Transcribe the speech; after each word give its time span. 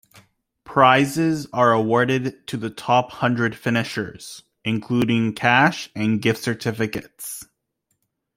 Prizes 0.63 1.45
are 1.53 1.71
awarded 1.73 2.47
to 2.47 2.57
the 2.57 2.71
top 2.71 3.11
hundred 3.11 3.53
finishers, 3.55 4.41
including 4.65 5.31
cash 5.31 5.91
and 5.95 6.19
gift 6.19 6.41
certificates. 6.43 7.45